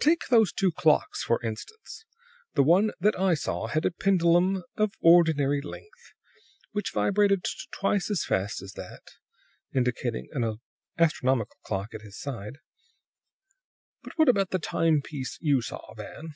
"Take 0.00 0.22
those 0.28 0.52
two 0.52 0.72
clocks, 0.72 1.22
for 1.22 1.40
instance. 1.40 2.04
The 2.54 2.64
one 2.64 2.90
that 2.98 3.16
I 3.16 3.34
saw 3.34 3.68
had 3.68 3.84
a 3.84 3.92
pendulum 3.92 4.64
of 4.76 4.90
ordinary 5.00 5.60
length, 5.60 6.14
which 6.72 6.90
vibrated 6.92 7.44
twice 7.70 8.10
as 8.10 8.24
fast 8.24 8.60
as 8.60 8.72
that" 8.72 9.02
indicating 9.72 10.30
an 10.32 10.58
astronomical 10.98 11.58
clock 11.62 11.94
at 11.94 12.02
his 12.02 12.18
side. 12.18 12.58
"What 14.16 14.28
about 14.28 14.50
the 14.50 14.58
time 14.58 15.00
piece 15.00 15.38
you 15.40 15.62
saw, 15.62 15.94
Van?" 15.94 16.30